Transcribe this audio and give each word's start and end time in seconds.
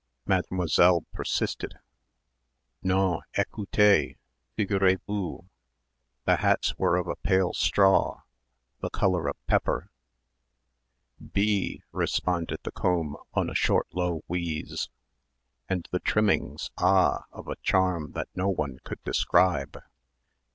Mademoiselle 0.25 1.05
persisted... 1.13 1.75
non, 2.81 3.21
écoutez 3.37 4.17
figurez 4.57 4.97
vous 5.05 5.45
the 6.25 6.37
hats 6.37 6.75
were 6.79 6.95
of 6.97 7.05
a 7.05 7.15
pale 7.17 7.53
straw... 7.53 8.19
the 8.79 8.89
colour 8.89 9.27
of 9.27 9.35
pepper... 9.45 9.91
"Bee..." 11.21 11.83
responded 11.91 12.57
the 12.63 12.71
comb 12.71 13.15
on 13.35 13.47
a 13.47 13.53
short 13.53 13.85
low 13.91 14.23
wheeze. 14.27 14.89
"And 15.69 15.87
the 15.91 15.99
trimming 15.99 16.57
oh, 16.79 17.19
of 17.31 17.47
a 17.47 17.57
charm 17.57 18.13
that 18.13 18.27
no 18.33 18.49
one 18.49 18.79
could 18.83 19.03
describe." 19.03 19.83